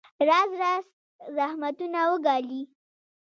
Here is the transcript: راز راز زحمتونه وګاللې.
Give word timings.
راز 0.27 0.51
راز 0.61 0.85
زحمتونه 1.35 1.99
وګاللې. 2.11 2.61